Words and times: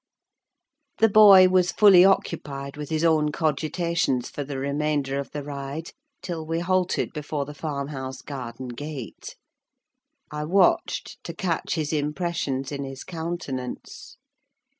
The 0.97 1.09
boy 1.09 1.47
was 1.47 1.71
fully 1.71 2.03
occupied 2.03 2.75
with 2.75 2.89
his 2.89 3.03
own 3.03 3.31
cogitations 3.31 4.31
for 4.31 4.43
the 4.43 4.57
remainder 4.57 5.19
of 5.19 5.29
the 5.29 5.43
ride, 5.43 5.91
till 6.23 6.43
we 6.43 6.59
halted 6.59 7.13
before 7.13 7.45
the 7.45 7.53
farmhouse 7.53 8.23
garden 8.23 8.69
gate. 8.69 9.35
I 10.31 10.45
watched 10.45 11.23
to 11.23 11.35
catch 11.35 11.75
his 11.75 11.93
impressions 11.93 12.71
in 12.71 12.83
his 12.83 13.03
countenance. 13.03 14.17